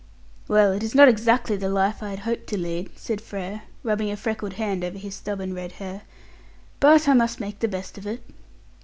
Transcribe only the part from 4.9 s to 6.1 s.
his stubborn red hair;